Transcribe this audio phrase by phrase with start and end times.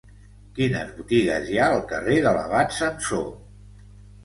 [0.59, 3.23] Quines botigues hi ha al carrer de l'Abat Samsó?